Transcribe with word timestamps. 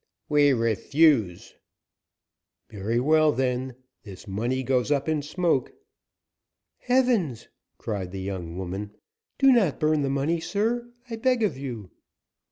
"We 0.29 0.51
refuse." 0.51 1.53
"Very 2.71 2.99
well, 2.99 3.31
then; 3.31 3.75
this 4.01 4.27
money 4.27 4.63
goes 4.63 4.89
up 4.91 5.07
in 5.07 5.21
smoke." 5.21 5.73
"Heavens!" 6.79 7.49
cried 7.77 8.11
the 8.11 8.19
young 8.21 8.57
woman. 8.57 8.95
"Do 9.37 9.51
not 9.51 9.79
burn 9.79 10.01
the 10.01 10.09
money, 10.09 10.39
sir, 10.39 10.91
I 11.07 11.17
beg 11.17 11.43
of 11.43 11.55
you!" 11.55 11.91